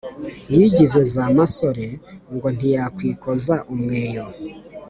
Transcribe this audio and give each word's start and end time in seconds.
yigize 0.53 0.99
za 1.13 1.23
masore 1.37 1.85
ngo 2.33 2.47
ntiyakwikoza 2.55 3.55
umweyo. 3.73 4.25